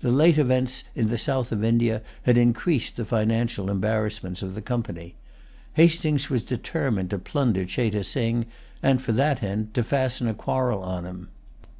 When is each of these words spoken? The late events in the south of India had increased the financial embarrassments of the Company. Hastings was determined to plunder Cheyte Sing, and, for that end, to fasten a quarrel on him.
The 0.00 0.10
late 0.10 0.36
events 0.36 0.82
in 0.96 1.10
the 1.10 1.16
south 1.16 1.52
of 1.52 1.62
India 1.62 2.02
had 2.24 2.36
increased 2.36 2.96
the 2.96 3.04
financial 3.04 3.70
embarrassments 3.70 4.42
of 4.42 4.56
the 4.56 4.60
Company. 4.62 5.14
Hastings 5.74 6.28
was 6.28 6.42
determined 6.42 7.10
to 7.10 7.20
plunder 7.20 7.64
Cheyte 7.64 8.04
Sing, 8.04 8.46
and, 8.82 9.00
for 9.00 9.12
that 9.12 9.44
end, 9.44 9.72
to 9.74 9.84
fasten 9.84 10.26
a 10.26 10.34
quarrel 10.34 10.82
on 10.82 11.06
him. 11.06 11.28